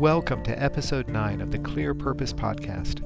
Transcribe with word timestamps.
Welcome 0.00 0.42
to 0.44 0.58
episode 0.58 1.08
9 1.08 1.42
of 1.42 1.50
the 1.50 1.58
Clear 1.58 1.92
Purpose 1.92 2.32
Podcast. 2.32 3.02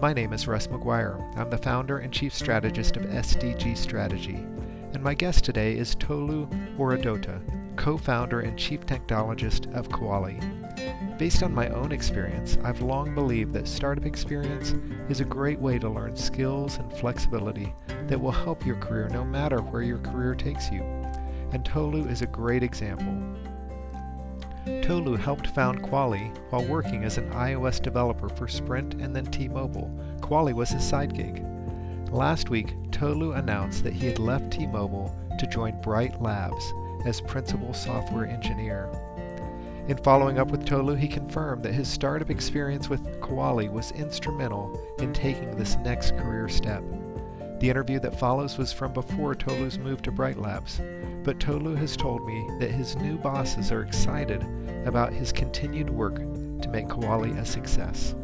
My 0.00 0.14
name 0.14 0.32
is 0.32 0.48
Russ 0.48 0.66
McGuire. 0.66 1.20
I'm 1.36 1.50
the 1.50 1.58
founder 1.58 1.98
and 1.98 2.10
chief 2.10 2.32
strategist 2.32 2.96
of 2.96 3.02
SDG 3.02 3.76
Strategy. 3.76 4.36
And 4.94 5.02
my 5.02 5.12
guest 5.12 5.44
today 5.44 5.76
is 5.76 5.94
Tolu 5.94 6.46
Oridota, 6.78 7.38
co 7.76 7.98
founder 7.98 8.40
and 8.40 8.58
chief 8.58 8.86
technologist 8.86 9.70
of 9.74 9.90
Koalie. 9.90 11.18
Based 11.18 11.42
on 11.42 11.52
my 11.52 11.68
own 11.68 11.92
experience, 11.92 12.56
I've 12.64 12.80
long 12.80 13.14
believed 13.14 13.52
that 13.52 13.68
startup 13.68 14.06
experience 14.06 14.74
is 15.10 15.20
a 15.20 15.26
great 15.26 15.60
way 15.60 15.78
to 15.78 15.90
learn 15.90 16.16
skills 16.16 16.78
and 16.78 16.90
flexibility 16.90 17.74
that 18.06 18.18
will 18.18 18.32
help 18.32 18.64
your 18.64 18.76
career 18.76 19.10
no 19.10 19.22
matter 19.22 19.58
where 19.58 19.82
your 19.82 19.98
career 19.98 20.34
takes 20.34 20.70
you. 20.70 20.80
And 21.52 21.62
Tolu 21.62 22.08
is 22.08 22.22
a 22.22 22.26
great 22.26 22.62
example. 22.62 23.38
Tolu 24.82 25.16
helped 25.16 25.48
found 25.48 25.82
Koalie 25.82 26.34
while 26.50 26.64
working 26.64 27.04
as 27.04 27.18
an 27.18 27.30
iOS 27.30 27.80
developer 27.80 28.28
for 28.28 28.48
Sprint 28.48 28.94
and 28.94 29.14
then 29.14 29.26
T-Mobile. 29.26 29.90
Koalie 30.20 30.54
was 30.54 30.70
his 30.70 30.84
side 30.84 31.14
gig. 31.14 31.44
Last 32.10 32.48
week, 32.48 32.74
Tolu 32.90 33.32
announced 33.32 33.84
that 33.84 33.92
he 33.92 34.06
had 34.06 34.18
left 34.18 34.50
T-Mobile 34.50 35.14
to 35.38 35.46
join 35.46 35.80
Bright 35.82 36.20
Labs 36.22 36.72
as 37.04 37.20
principal 37.20 37.72
software 37.74 38.26
engineer. 38.26 38.90
In 39.88 39.96
following 39.96 40.38
up 40.38 40.50
with 40.50 40.66
Tolu, 40.66 40.94
he 40.94 41.08
confirmed 41.08 41.62
that 41.62 41.72
his 41.72 41.88
startup 41.88 42.28
experience 42.28 42.90
with 42.90 43.20
Koalie 43.20 43.72
was 43.72 43.92
instrumental 43.92 44.78
in 44.98 45.12
taking 45.14 45.56
this 45.56 45.76
next 45.76 46.16
career 46.18 46.48
step. 46.48 46.82
The 47.60 47.68
interview 47.68 47.98
that 48.00 48.16
follows 48.16 48.56
was 48.56 48.72
from 48.72 48.92
before 48.92 49.34
Tolu's 49.34 49.78
move 49.78 50.00
to 50.02 50.12
Bright 50.12 50.38
Labs, 50.38 50.80
but 51.24 51.40
Tolu 51.40 51.74
has 51.74 51.96
told 51.96 52.24
me 52.24 52.48
that 52.60 52.70
his 52.70 52.94
new 52.94 53.18
bosses 53.18 53.72
are 53.72 53.82
excited 53.82 54.46
about 54.86 55.12
his 55.12 55.32
continued 55.32 55.90
work 55.90 56.18
to 56.18 56.68
make 56.68 56.86
Koalie 56.86 57.36
a 57.36 57.44
success. 57.44 58.14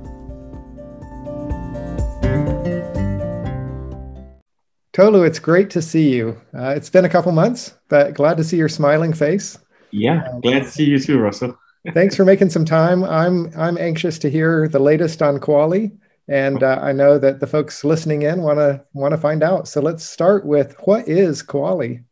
Tolu, 4.92 5.24
it's 5.24 5.40
great 5.40 5.68
to 5.70 5.82
see 5.82 6.14
you. 6.14 6.40
Uh, 6.56 6.68
it's 6.68 6.88
been 6.88 7.05
a 7.05 7.08
couple 7.08 7.32
months, 7.32 7.74
but 7.88 8.14
glad 8.14 8.36
to 8.36 8.44
see 8.44 8.56
your 8.56 8.68
smiling 8.68 9.12
face. 9.12 9.58
Yeah, 9.90 10.28
um, 10.28 10.42
glad 10.42 10.60
to 10.60 10.70
see 10.70 10.84
you 10.84 11.00
too, 11.00 11.18
Russell. 11.18 11.58
thanks 11.92 12.14
for 12.14 12.24
making 12.24 12.50
some 12.50 12.64
time. 12.64 13.02
I'm 13.02 13.52
I'm 13.58 13.78
anxious 13.78 14.16
to 14.20 14.30
hear 14.30 14.68
the 14.68 14.78
latest 14.78 15.22
on 15.22 15.40
Koalie, 15.40 15.90
and 16.28 16.62
uh, 16.62 16.78
I 16.80 16.92
know 16.92 17.19
that 17.19 17.41
the 17.41 17.47
folks 17.47 17.84
listening 17.84 18.22
in 18.22 18.42
want 18.42 18.58
to 18.58 18.83
want 18.92 19.12
to 19.12 19.19
find 19.19 19.42
out. 19.42 19.69
So 19.69 19.80
let's 19.80 20.05
start 20.05 20.47
with 20.47 20.75
what 20.84 21.08
is 21.08 21.42
Koalie. 21.42 22.05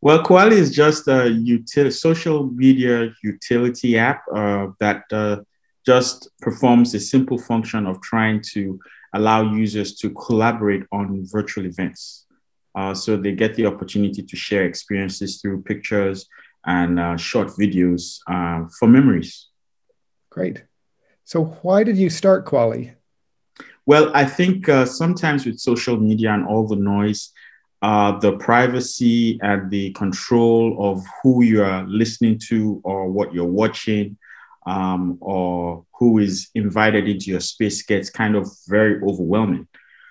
Well, 0.00 0.22
Koalie 0.22 0.52
is 0.52 0.70
just 0.70 1.08
a 1.08 1.30
util- 1.30 1.92
social 1.92 2.46
media 2.46 3.10
utility 3.22 3.98
app 3.98 4.22
uh, 4.34 4.68
that 4.78 5.04
uh, 5.10 5.38
just 5.86 6.28
performs 6.40 6.94
a 6.94 7.00
simple 7.00 7.38
function 7.38 7.86
of 7.86 8.00
trying 8.02 8.42
to 8.52 8.78
allow 9.14 9.42
users 9.54 9.94
to 9.96 10.10
collaborate 10.10 10.82
on 10.92 11.24
virtual 11.26 11.66
events. 11.66 12.26
Uh, 12.74 12.92
so 12.92 13.16
they 13.16 13.32
get 13.32 13.54
the 13.54 13.66
opportunity 13.66 14.22
to 14.22 14.36
share 14.36 14.64
experiences 14.64 15.40
through 15.40 15.62
pictures 15.62 16.26
and 16.66 16.98
uh, 16.98 17.16
short 17.16 17.48
videos 17.48 18.18
uh, 18.26 18.66
for 18.78 18.88
memories. 18.88 19.48
Great. 20.30 20.64
So, 21.24 21.44
why 21.62 21.84
did 21.84 21.96
you 21.96 22.10
start 22.10 22.44
Koalie? 22.44 22.94
Well, 23.86 24.10
I 24.14 24.24
think 24.24 24.68
uh, 24.68 24.86
sometimes 24.86 25.44
with 25.44 25.60
social 25.60 25.98
media 25.98 26.32
and 26.32 26.46
all 26.46 26.66
the 26.66 26.76
noise, 26.76 27.32
uh, 27.82 28.18
the 28.18 28.32
privacy 28.38 29.38
and 29.42 29.70
the 29.70 29.92
control 29.92 30.90
of 30.90 31.04
who 31.22 31.42
you 31.42 31.62
are 31.62 31.84
listening 31.86 32.38
to 32.48 32.80
or 32.82 33.10
what 33.10 33.34
you're 33.34 33.44
watching 33.44 34.16
um, 34.66 35.18
or 35.20 35.84
who 35.98 36.18
is 36.18 36.48
invited 36.54 37.06
into 37.06 37.26
your 37.26 37.40
space 37.40 37.82
gets 37.82 38.08
kind 38.08 38.36
of 38.36 38.48
very 38.68 39.02
overwhelming. 39.02 39.68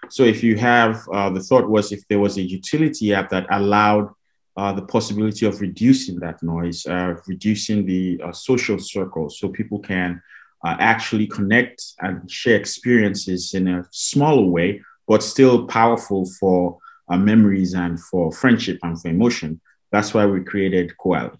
So 0.09 0.23
if 0.23 0.43
you 0.43 0.55
have, 0.57 1.01
uh, 1.11 1.31
the 1.31 1.39
thought 1.39 1.67
was 1.67 1.91
if 1.91 2.07
there 2.07 2.19
was 2.19 2.37
a 2.37 2.43
utility 2.43 3.11
app 3.11 3.29
that 3.31 3.47
allowed 3.49 4.09
uh, 4.55 4.71
the 4.73 4.83
possibility 4.83 5.47
of 5.47 5.59
reducing 5.61 6.19
that 6.19 6.43
noise, 6.43 6.85
uh, 6.85 7.15
reducing 7.25 7.87
the 7.87 8.21
uh, 8.23 8.31
social 8.31 8.77
circle 8.77 9.31
so 9.31 9.49
people 9.49 9.79
can 9.79 10.21
uh, 10.63 10.75
actually 10.79 11.27
connect 11.27 11.83
and 11.99 12.29
share 12.29 12.55
experiences 12.55 13.53
in 13.53 13.67
a 13.67 13.85
smaller 13.91 14.45
way, 14.45 14.81
but 15.07 15.21
still 15.21 15.67
powerful 15.67 16.25
for 16.39 16.77
uh, 17.09 17.17
memories 17.17 17.73
and 17.73 17.99
for 17.99 18.31
friendship 18.31 18.79
and 18.83 18.99
for 19.01 19.09
emotion. 19.09 19.59
That's 19.91 20.13
why 20.13 20.25
we 20.25 20.43
created 20.43 20.93
Koalie. 20.99 21.37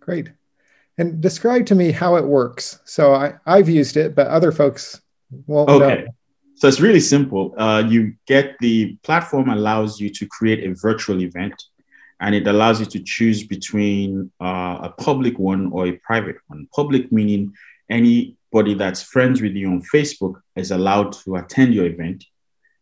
Great. 0.00 0.30
And 0.96 1.20
describe 1.20 1.66
to 1.66 1.74
me 1.74 1.90
how 1.92 2.16
it 2.16 2.24
works. 2.24 2.80
So 2.84 3.14
I, 3.14 3.34
I've 3.46 3.68
used 3.68 3.96
it, 3.96 4.14
but 4.14 4.28
other 4.28 4.52
folks 4.52 5.00
won't 5.46 5.68
okay. 5.70 6.04
know. 6.04 6.10
So 6.56 6.68
it's 6.68 6.80
really 6.80 7.00
simple. 7.00 7.54
Uh, 7.58 7.82
you 7.86 8.14
get 8.26 8.56
the 8.60 8.96
platform 9.02 9.48
allows 9.48 10.00
you 10.00 10.08
to 10.10 10.26
create 10.26 10.64
a 10.64 10.74
virtual 10.74 11.20
event, 11.20 11.54
and 12.20 12.34
it 12.34 12.46
allows 12.46 12.78
you 12.78 12.86
to 12.86 13.00
choose 13.00 13.44
between 13.44 14.30
uh, 14.40 14.78
a 14.82 14.94
public 14.98 15.38
one 15.38 15.72
or 15.72 15.88
a 15.88 15.92
private 15.92 16.36
one. 16.46 16.68
Public 16.74 17.10
meaning 17.10 17.52
anybody 18.54 18.74
that's 18.74 19.02
friends 19.02 19.42
with 19.42 19.52
you 19.54 19.68
on 19.68 19.82
Facebook 19.82 20.40
is 20.54 20.70
allowed 20.70 21.10
to 21.12 21.34
attend 21.34 21.74
your 21.74 21.86
event. 21.86 22.24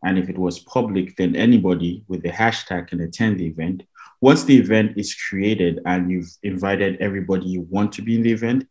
And 0.05 0.19
if 0.19 0.29
it 0.29 0.37
was 0.37 0.59
public, 0.59 1.17
then 1.17 1.35
anybody 1.35 2.05
with 2.09 2.23
the 2.23 2.29
hashtag 2.29 2.89
can 2.89 3.01
attend 3.01 3.41
the 3.41 3.47
event. 3.47 3.83
Once 4.21 4.45
the 4.45 4.59
event 4.59 4.99
is 4.99 5.15
created 5.15 5.81
and 5.87 6.11
you've 6.11 6.31
invited 6.43 7.01
everybody 7.01 7.47
you 7.47 7.63
want 7.71 7.91
to 7.93 8.03
be 8.03 8.17
in 8.17 8.23
the 8.23 8.33
event, 8.33 8.69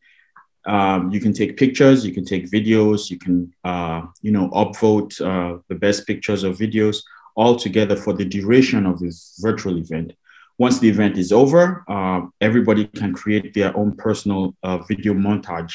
um, 0.67 1.09
you 1.09 1.19
can 1.19 1.33
take 1.33 1.57
pictures, 1.57 2.05
you 2.05 2.13
can 2.13 2.23
take 2.23 2.51
videos, 2.51 3.09
you 3.09 3.17
can, 3.17 3.51
uh, 3.63 4.01
you 4.21 4.31
know, 4.31 4.49
upvote 4.49 5.11
uh, 5.21 5.57
the 5.69 5.75
best 5.75 6.05
pictures 6.05 6.43
or 6.43 6.51
videos 6.51 6.97
all 7.35 7.55
together 7.55 7.95
for 7.95 8.13
the 8.13 8.25
duration 8.25 8.85
of 8.85 8.99
this 8.99 9.39
virtual 9.41 9.77
event. 9.77 10.13
Once 10.59 10.77
the 10.77 10.89
event 10.89 11.17
is 11.17 11.31
over, 11.31 11.83
uh, 11.87 12.21
everybody 12.41 12.85
can 12.85 13.11
create 13.11 13.55
their 13.55 13.75
own 13.75 13.95
personal 13.95 14.55
uh, 14.61 14.77
video 14.89 15.15
montage 15.15 15.73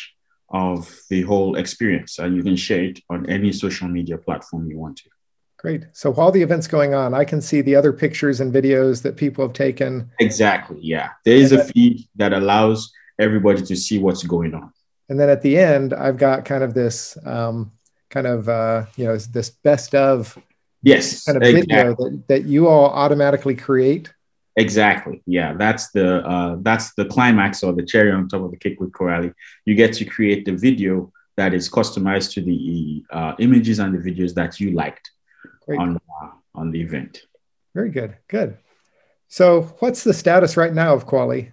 of 0.51 0.95
the 1.11 1.23
whole 1.23 1.57
experience, 1.57 2.19
and 2.19 2.37
you 2.37 2.43
can 2.43 2.57
share 2.57 2.85
it 2.85 3.01
on 3.11 3.29
any 3.29 3.53
social 3.53 3.89
media 3.89 4.19
platform 4.19 4.71
you 4.71 4.79
want 4.79 4.99
to. 4.99 5.11
Great. 5.59 5.87
So 5.95 6.13
while 6.13 6.31
the 6.31 6.43
event's 6.43 6.67
going 6.67 6.95
on, 6.95 7.15
I 7.15 7.25
can 7.25 7.41
see 7.41 7.63
the 7.63 7.75
other 7.75 7.93
pictures 7.93 8.41
and 8.41 8.53
videos 8.53 9.03
that 9.03 9.17
people 9.17 9.45
have 9.45 9.55
taken. 9.55 10.11
Exactly. 10.21 10.79
Yeah. 10.81 11.11
There 11.25 11.37
is 11.37 11.53
a 11.53 11.65
feed 11.65 12.07
that 12.17 12.33
allows 12.33 12.93
everybody 13.19 13.63
to 13.63 13.75
see 13.75 13.99
what's 13.99 14.23
going 14.23 14.55
on. 14.55 14.73
And 15.09 15.19
then 15.19 15.31
at 15.31 15.43
the 15.43 15.57
end, 15.57 15.95
I've 15.95 16.19
got 16.19 16.45
kind 16.45 16.63
of 16.63 16.75
this 16.75 17.17
um, 17.25 17.73
kind 18.11 18.27
of, 18.27 18.49
uh, 18.49 18.85
you 18.97 19.07
know, 19.07 19.17
this 19.17 19.51
best 19.51 19.95
of 19.95 20.39
yes 20.83 21.25
kind 21.25 21.37
of 21.37 21.43
exactly. 21.43 21.75
video 21.75 21.95
that, 21.97 22.23
that 22.29 22.45
you 22.45 22.69
all 22.69 22.91
automatically 22.91 23.57
create. 23.57 24.13
Exactly. 24.57 25.23
Yeah, 25.27 25.53
that's 25.53 25.91
the 25.91 26.27
uh, 26.27 26.57
that's 26.61 26.95
the 26.95 27.05
climax 27.05 27.63
or 27.63 27.75
the 27.75 27.85
cherry 27.85 28.11
on 28.11 28.27
top 28.27 28.43
of 28.43 28.51
the 28.51 28.57
cake 28.57 28.81
with 28.81 28.91
Koalie. 28.93 29.35
You 29.67 29.75
get 29.75 29.93
to 29.95 30.05
create 30.07 30.47
the 30.47 30.57
video 30.57 31.13
that 31.37 31.53
is 31.53 31.69
customized 31.69 32.33
to 32.33 32.41
the 32.43 33.05
uh, 33.11 33.35
images 33.39 33.79
and 33.79 33.95
the 33.95 33.99
videos 33.99 34.33
that 34.35 34.59
you 34.59 34.71
liked. 34.71 35.11
Great. 35.67 35.79
on 35.79 35.97
uh, 35.97 36.31
on 36.55 36.71
the 36.71 36.81
event. 36.81 37.23
Very 37.75 37.91
good. 37.91 38.17
Good. 38.29 38.57
So, 39.29 39.63
what's 39.81 40.05
the 40.05 40.15
status 40.15 40.57
right 40.57 40.73
now 40.73 40.95
of 40.95 41.07
Koalie? 41.07 41.53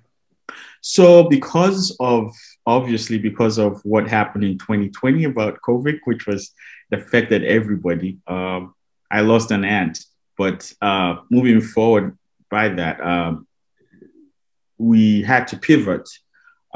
So, 0.81 1.27
because 1.27 1.95
of 1.99 2.33
obviously 2.65 3.17
because 3.17 3.57
of 3.57 3.81
what 3.83 4.07
happened 4.07 4.45
in 4.45 4.57
2020 4.57 5.25
about 5.25 5.59
COVID, 5.67 5.99
which 6.05 6.27
was 6.27 6.51
affected 6.91 7.43
everybody, 7.43 8.19
um, 8.27 8.73
I 9.11 9.21
lost 9.21 9.51
an 9.51 9.65
aunt. 9.65 10.05
But 10.37 10.71
uh, 10.81 11.17
moving 11.29 11.61
forward 11.61 12.17
by 12.57 12.65
that, 12.79 12.95
um, 13.13 13.47
we 14.91 15.23
had 15.31 15.43
to 15.51 15.55
pivot 15.67 16.07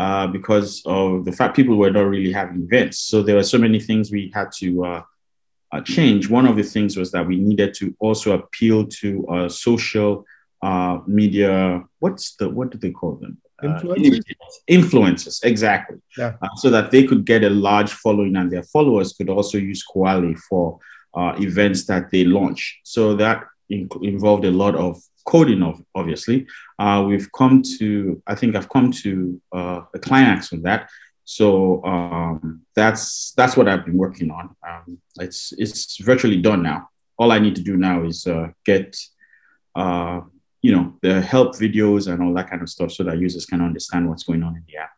uh, 0.03 0.27
because 0.37 0.69
of 0.85 1.07
the 1.27 1.31
fact 1.37 1.55
people 1.59 1.77
were 1.77 1.95
not 1.99 2.07
really 2.15 2.33
having 2.41 2.59
events. 2.67 2.97
So 3.09 3.15
there 3.21 3.37
were 3.39 3.51
so 3.53 3.59
many 3.65 3.79
things 3.87 4.11
we 4.11 4.23
had 4.37 4.49
to 4.59 4.69
uh, 4.89 5.01
uh, 5.71 5.81
change, 5.81 6.29
one 6.29 6.47
of 6.47 6.55
the 6.55 6.63
things 6.63 6.95
was 6.95 7.11
that 7.11 7.27
we 7.27 7.37
needed 7.37 7.73
to 7.75 7.95
also 7.99 8.31
appeal 8.39 8.85
to 9.01 9.27
uh, 9.27 9.49
social 9.49 10.25
uh, 10.61 10.99
media. 11.05 11.83
What's 11.99 12.35
the 12.37 12.49
what 12.49 12.71
do 12.71 12.77
they 12.77 12.91
call 12.91 13.15
them? 13.15 13.33
Uh, 13.61 13.67
influencers. 13.67 14.21
influencers, 14.69 15.43
exactly. 15.43 15.97
Yeah. 16.17 16.33
So 16.61 16.69
that 16.69 16.91
they 16.91 17.03
could 17.03 17.25
get 17.25 17.43
a 17.43 17.49
large 17.49 17.91
following, 17.91 18.35
and 18.37 18.49
their 18.49 18.63
followers 18.63 19.13
could 19.13 19.29
also 19.29 19.57
use 19.57 19.83
Koalie 19.91 20.39
for 20.49 20.79
uh, 21.13 21.33
events 21.47 21.85
that 21.87 22.11
they 22.11 22.23
launch. 22.23 22.79
So 22.83 23.15
that 23.15 23.43
in- 23.69 23.89
involved 24.01 24.45
a 24.45 24.51
lot 24.51 24.75
of 24.75 25.01
coding, 25.27 25.61
of 25.61 25.81
obviously. 25.93 26.47
we've 27.07 27.29
come 27.31 27.61
to, 27.77 28.21
I 28.25 28.35
think, 28.35 28.55
I've 28.55 28.69
come 28.69 28.91
to 29.03 29.41
a 29.53 29.99
climax 29.99 30.53
on 30.53 30.61
that 30.63 30.89
so 31.29 31.83
um, 31.83 32.61
that's 32.73 33.33
that's 33.35 33.57
what 33.57 33.67
I've 33.67 33.85
been 33.85 33.97
working 33.97 34.31
on. 34.31 34.55
Um, 34.65 34.99
it's 35.19 35.53
it's 35.57 35.97
virtually 35.97 36.37
done 36.37 36.63
now. 36.63 36.89
All 37.17 37.33
I 37.33 37.39
need 37.39 37.55
to 37.57 37.61
do 37.61 37.75
now 37.75 38.05
is 38.05 38.25
uh, 38.25 38.47
get 38.63 38.97
uh, 39.75 40.21
you 40.61 40.73
know 40.73 40.95
the 41.01 41.21
help 41.21 41.57
videos 41.57 42.09
and 42.09 42.23
all 42.23 42.33
that 42.35 42.49
kind 42.49 42.61
of 42.61 42.69
stuff, 42.69 42.93
so 42.93 43.03
that 43.03 43.19
users 43.19 43.45
can 43.45 43.61
understand 43.61 44.07
what's 44.07 44.23
going 44.23 44.41
on 44.41 44.55
in 44.55 44.63
the 44.67 44.77
app. 44.77 44.91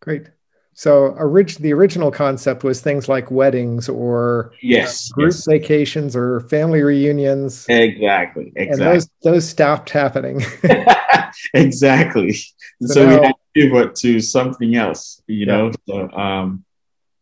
Great. 0.00 0.30
So 0.78 1.08
orig- 1.18 1.56
the 1.58 1.72
original 1.72 2.12
concept 2.12 2.62
was 2.62 2.80
things 2.80 3.08
like 3.08 3.32
weddings 3.32 3.88
or 3.88 4.52
yes, 4.62 5.10
uh, 5.10 5.14
group 5.16 5.32
yes. 5.32 5.44
vacations 5.44 6.14
or 6.14 6.38
family 6.42 6.82
reunions. 6.82 7.66
Exactly. 7.68 8.52
Exactly. 8.54 8.68
And 8.70 8.80
those 8.80 9.08
those 9.24 9.44
stopped 9.48 9.90
happening. 9.90 10.40
exactly. 11.54 12.32
So 12.32 12.94
So, 12.94 13.08
we 13.08 13.16
now- 13.16 13.22
had 13.24 13.32
to 13.32 13.36
pivot 13.56 13.94
to 13.96 14.20
something 14.20 14.76
else, 14.76 15.20
you 15.26 15.46
Yeah. 15.46 15.52
know. 15.56 15.72
So 15.88 16.10
um, 16.12 16.64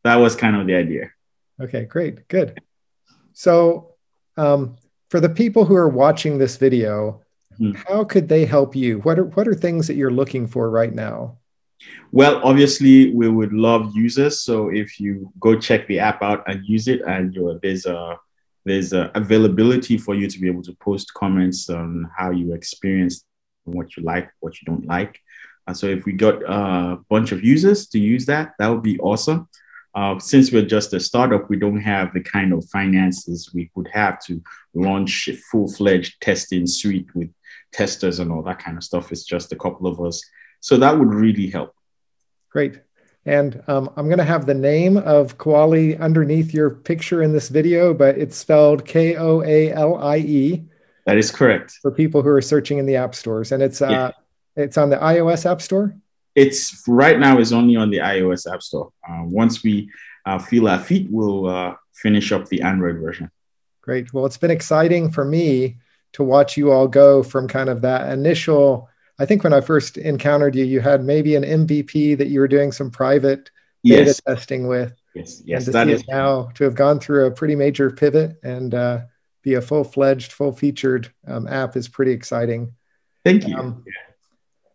that 0.05 0.17
was 0.17 0.37
kind 0.37 0.55
of 0.57 0.67
the 0.67 0.75
idea. 0.75 1.11
okay, 1.59 1.85
great, 1.87 2.29
good. 2.29 2.61
So 3.33 3.95
um, 4.37 4.77
for 5.09 5.19
the 5.19 5.31
people 5.31 5.65
who 5.65 5.77
are 5.77 5.89
watching 5.89 6.37
this 6.37 6.59
video, 6.59 7.23
Mhm. 7.59 7.75
how 7.89 8.05
could 8.05 8.29
they 8.29 8.45
help 8.45 8.77
you? 8.77 8.99
What 8.99 9.19
are 9.19 9.25
what 9.25 9.49
are 9.49 9.55
things 9.55 9.87
that 9.87 9.95
you're 9.97 10.11
looking 10.21 10.47
for 10.47 10.69
right 10.69 10.95
now? 10.95 11.39
Well, 12.13 12.41
obviously, 12.43 13.13
we 13.15 13.29
would 13.29 13.53
love 13.53 13.95
users. 13.95 14.41
So 14.41 14.69
if 14.69 14.99
you 14.99 15.33
go 15.41 15.59
check 15.59 15.87
the 15.87 15.99
app 15.99 16.23
out 16.23 16.45
and 16.47 16.65
use 16.67 16.89
it, 16.89 17.03
and 17.03 17.37
there's 17.63 17.87
a 17.87 18.19
there's 18.65 18.93
a 18.93 19.11
availability 19.15 19.97
for 19.97 20.15
you 20.15 20.27
to 20.27 20.41
be 20.41 20.49
able 20.49 20.63
to 20.63 20.75
post 20.81 21.15
comments 21.15 21.71
on 21.71 22.11
how 22.17 22.31
you 22.31 22.53
experience 22.53 23.25
what 23.65 23.97
you 23.97 24.03
like, 24.03 24.29
what 24.41 24.61
you 24.61 24.67
don't 24.67 24.87
like. 24.87 25.21
And 25.67 25.77
so 25.77 25.87
if 25.87 26.05
we 26.05 26.13
got 26.13 26.43
a 26.43 26.99
bunch 27.09 27.33
of 27.33 27.45
users 27.45 27.89
to 27.89 27.99
use 27.99 28.27
that, 28.27 28.53
that 28.59 28.69
would 28.69 28.83
be 28.83 28.99
awesome. 29.01 29.49
Uh, 29.95 30.19
since 30.19 30.53
we're 30.53 30.65
just 30.65 30.93
a 30.93 31.01
startup, 31.01 31.49
we 31.49 31.59
don't 31.59 31.81
have 31.81 32.13
the 32.13 32.21
kind 32.21 32.53
of 32.53 32.69
finances 32.69 33.51
we 33.55 33.71
would 33.75 33.89
have 33.89 34.21
to 34.21 34.43
launch 34.75 35.27
a 35.29 35.37
full-fledged 35.51 36.21
testing 36.21 36.67
suite 36.67 37.09
with 37.15 37.31
testers 37.73 38.19
and 38.19 38.31
all 38.31 38.43
that 38.43 38.59
kind 38.59 38.77
of 38.77 38.85
stuff. 38.85 39.11
It's 39.11 39.25
just 39.25 39.53
a 39.53 39.57
couple 39.57 39.87
of 39.87 40.01
us. 40.01 40.23
So 40.67 40.77
that 40.79 40.99
would 40.99 41.15
really 41.15 41.49
help. 41.49 41.73
Great. 42.51 42.81
And 43.25 43.63
um, 43.69 43.89
I'm 43.97 44.07
going 44.07 44.19
to 44.19 44.25
have 44.25 44.47
the 44.47 44.55
name 44.73 44.97
of 44.97 45.39
Koalie 45.39 45.97
underneath 46.01 46.53
your 46.53 46.71
picture 46.71 47.23
in 47.23 47.33
this 47.33 47.49
video, 47.51 47.95
but 47.95 48.19
it's 48.19 48.37
spelled 48.37 48.85
K 48.85 49.15
O 49.15 49.43
A 49.45 49.73
L 49.73 49.95
I 49.95 50.17
E 50.19 50.65
That 51.05 51.19
is 51.19 51.31
correct. 51.31 51.79
for 51.83 51.93
people 51.93 52.21
who 52.21 52.31
are 52.31 52.43
searching 52.43 52.79
in 52.79 52.87
the 52.87 52.97
app 52.97 53.15
stores. 53.15 53.53
And 53.53 53.63
it's 53.63 53.81
uh, 53.81 53.91
Yeah. 53.91 54.11
it's 54.57 54.77
on 54.77 54.91
the 54.91 54.97
iOS 54.97 55.49
app 55.49 55.63
store. 55.63 55.95
It's 56.35 56.83
right 56.89 57.21
now 57.21 57.39
is 57.39 57.53
only 57.53 57.77
on 57.77 57.89
the 57.91 57.99
iOS 57.99 58.53
App 58.53 58.61
Store. 58.61 58.91
Uh, 59.09 59.23
once 59.23 59.63
we 59.63 59.89
uh, 60.27 60.41
feel 60.41 60.67
our 60.69 60.81
feet, 60.81 61.07
we'll 61.13 61.47
uh, 61.47 61.75
finish 61.95 62.33
up 62.33 62.49
the 62.49 62.61
Android 62.63 62.97
version. 62.99 63.31
Great. 63.83 64.13
Well, 64.13 64.27
it's 64.27 64.37
been 64.37 64.51
exciting 64.51 65.13
for 65.13 65.25
me 65.25 65.77
to 66.15 66.25
watch 66.25 66.57
you 66.57 66.73
all 66.73 66.89
go 66.89 67.23
from 67.23 67.47
kind 67.47 67.69
of 67.71 67.83
that 67.83 68.13
initial. 68.13 68.91
I 69.19 69.27
think 69.27 69.45
when 69.45 69.53
I 69.53 69.61
first 69.61 69.97
encountered 69.97 70.55
you, 70.55 70.65
you 70.65 70.81
had 70.81 71.05
maybe 71.05 71.37
an 71.37 71.43
MVP 71.43 72.19
that 72.19 72.29
you 72.29 72.41
were 72.41 72.49
doing 72.49 72.73
some 72.73 72.91
private 72.91 73.51
beta 73.83 74.21
testing 74.27 74.67
with. 74.67 74.95
yes, 75.15 75.41
and 75.41 75.49
yes. 75.49 75.65
to 75.65 75.71
That 75.71 75.87
see 75.87 75.93
is 75.95 76.01
it 76.03 76.09
now 76.09 76.51
to 76.55 76.65
have 76.65 76.75
gone 76.75 77.01
through 77.01 77.27
a 77.27 77.31
pretty 77.31 77.57
major 77.57 77.91
pivot 77.91 78.39
and 78.43 78.75
uh, 78.75 79.01
be 79.43 79.55
a 79.55 79.63
full-fledged, 79.63 80.33
full-featured 80.33 81.13
um, 81.27 81.47
app 81.49 81.77
is 81.77 81.89
pretty 81.89 82.13
exciting. 82.13 82.75
Thank 83.25 83.47
you. 83.49 83.57
Um, 83.57 83.85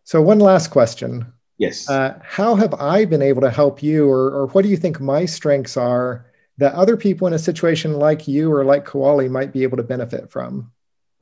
So 0.04 0.20
one 0.20 0.40
last 0.40 0.68
question: 0.68 1.32
yes. 1.58 1.88
uh, 1.88 2.18
How 2.22 2.56
have 2.56 2.74
I 2.74 3.04
been 3.04 3.22
able 3.22 3.42
to 3.42 3.50
help 3.50 3.82
you, 3.82 4.10
or, 4.10 4.32
or 4.34 4.46
what 4.48 4.62
do 4.62 4.68
you 4.68 4.76
think 4.76 5.00
my 5.00 5.24
strengths 5.24 5.76
are 5.76 6.26
that 6.58 6.74
other 6.74 6.96
people 6.96 7.26
in 7.28 7.32
a 7.34 7.38
situation 7.38 7.94
like 7.94 8.26
you 8.26 8.52
or 8.52 8.64
like 8.64 8.84
Koalie 8.84 9.30
might 9.30 9.52
be 9.52 9.62
able 9.62 9.76
to 9.76 9.82
benefit 9.82 10.30
from? 10.30 10.72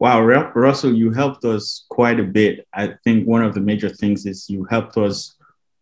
Wow, 0.01 0.23
Ru- 0.23 0.51
Russell, 0.55 0.95
you 0.95 1.11
helped 1.11 1.45
us 1.45 1.85
quite 1.91 2.19
a 2.19 2.25
bit. 2.25 2.67
I 2.73 2.95
think 3.05 3.29
one 3.29 3.45
of 3.45 3.53
the 3.53 3.61
major 3.61 3.91
things 3.91 4.25
is 4.25 4.49
you 4.49 4.65
helped 4.65 4.97
us 4.97 5.37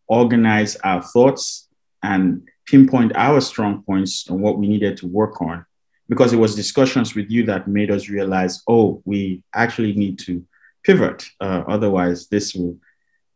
organize 0.08 0.74
our 0.82 1.00
thoughts 1.00 1.68
and 2.02 2.42
pinpoint 2.66 3.12
our 3.14 3.40
strong 3.40 3.84
points 3.84 4.28
and 4.28 4.40
what 4.40 4.58
we 4.58 4.66
needed 4.66 4.96
to 4.96 5.06
work 5.06 5.40
on. 5.40 5.64
Because 6.08 6.32
it 6.32 6.36
was 6.36 6.56
discussions 6.56 7.14
with 7.14 7.30
you 7.30 7.44
that 7.46 7.68
made 7.68 7.92
us 7.92 8.08
realize, 8.08 8.60
oh, 8.66 9.00
we 9.04 9.44
actually 9.54 9.92
need 9.92 10.18
to 10.20 10.44
pivot. 10.82 11.24
Uh, 11.40 11.62
otherwise, 11.68 12.26
this 12.26 12.56
will 12.56 12.76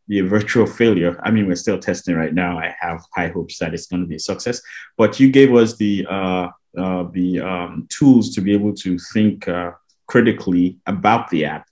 be 0.09 0.19
a 0.19 0.25
virtual 0.25 0.65
failure. 0.65 1.17
I 1.23 1.31
mean, 1.31 1.47
we're 1.47 1.55
still 1.55 1.79
testing 1.79 2.15
right 2.15 2.33
now. 2.33 2.59
I 2.59 2.75
have 2.77 3.05
high 3.15 3.29
hopes 3.29 3.57
that 3.59 3.73
it's 3.73 3.87
going 3.87 4.01
to 4.01 4.07
be 4.07 4.15
a 4.15 4.19
success. 4.19 4.61
But 4.97 5.17
you 5.17 5.31
gave 5.31 5.53
us 5.55 5.77
the 5.77 6.05
uh, 6.09 6.49
uh, 6.77 7.03
the 7.13 7.39
um, 7.39 7.87
tools 7.87 8.33
to 8.33 8.41
be 8.41 8.51
able 8.51 8.73
to 8.73 8.97
think 9.13 9.47
uh, 9.47 9.71
critically 10.07 10.77
about 10.85 11.29
the 11.29 11.45
app 11.45 11.67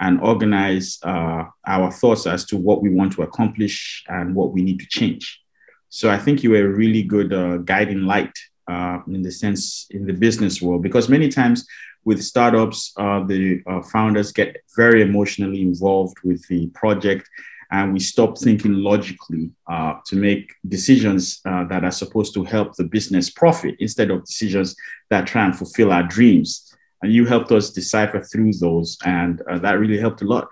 and 0.00 0.20
organize 0.20 0.98
uh, 1.02 1.44
our 1.66 1.90
thoughts 1.90 2.26
as 2.26 2.44
to 2.46 2.56
what 2.56 2.82
we 2.82 2.90
want 2.90 3.12
to 3.12 3.22
accomplish 3.22 4.04
and 4.08 4.34
what 4.34 4.52
we 4.52 4.62
need 4.62 4.78
to 4.80 4.86
change. 4.86 5.40
So 5.88 6.10
I 6.10 6.18
think 6.18 6.42
you 6.42 6.50
were 6.50 6.66
a 6.66 6.76
really 6.76 7.02
good 7.02 7.32
uh, 7.32 7.58
guiding 7.58 8.02
light 8.02 8.32
uh, 8.68 8.98
in 9.08 9.22
the 9.22 9.30
sense 9.30 9.86
in 9.90 10.06
the 10.06 10.12
business 10.12 10.60
world 10.60 10.82
because 10.82 11.08
many 11.08 11.28
times 11.28 11.66
with 12.04 12.22
startups, 12.22 12.92
uh, 12.98 13.24
the 13.24 13.62
uh, 13.66 13.82
founders 13.82 14.32
get 14.32 14.56
very 14.76 15.02
emotionally 15.02 15.62
involved 15.62 16.16
with 16.22 16.46
the 16.48 16.68
project 16.68 17.28
and 17.72 17.92
we 17.92 17.98
stop 17.98 18.38
thinking 18.38 18.74
logically 18.74 19.50
uh, 19.68 19.94
to 20.06 20.14
make 20.14 20.52
decisions 20.68 21.40
that 21.42 21.82
are 21.82 21.90
supposed 21.90 22.32
to 22.32 22.44
help 22.44 22.76
the 22.76 22.84
business 22.84 23.28
profit 23.28 23.74
instead 23.80 24.10
of 24.10 24.24
decisions 24.24 24.76
that 25.10 25.26
try 25.26 25.44
and 25.44 25.56
fulfill 25.56 25.90
our 25.90 26.04
dreams. 26.04 26.75
And 27.06 27.14
you 27.14 27.24
helped 27.24 27.52
us 27.52 27.70
decipher 27.70 28.20
through 28.20 28.54
those, 28.54 28.98
and 29.04 29.40
uh, 29.42 29.60
that 29.60 29.78
really 29.78 29.96
helped 29.96 30.22
a 30.22 30.24
lot. 30.24 30.48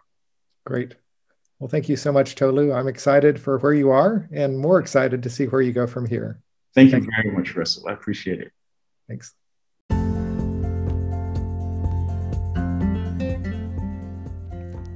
Great. 0.64 0.94
Well, 1.58 1.68
thank 1.68 1.88
you 1.88 1.96
so 1.96 2.12
much, 2.12 2.36
Tolu. 2.36 2.72
I'm 2.72 2.86
excited 2.86 3.40
for 3.40 3.58
where 3.58 3.74
you 3.74 3.90
are 3.90 4.28
and 4.30 4.56
more 4.56 4.78
excited 4.78 5.20
to 5.24 5.30
see 5.30 5.46
where 5.46 5.60
you 5.60 5.72
go 5.72 5.88
from 5.88 6.06
here. 6.06 6.40
Thank 6.72 6.92
you 6.92 7.00
Thank 7.00 7.10
very 7.10 7.36
much, 7.36 7.56
Russell. 7.56 7.88
I 7.88 7.92
appreciate 7.94 8.40
it. 8.40 8.52
Thanks. 9.08 9.34